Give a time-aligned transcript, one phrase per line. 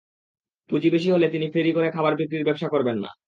[0.69, 3.11] পুঁজি বেশি হলে তিনি ফেরি করে খাবার বিক্রির ব্যবসা করবেন না।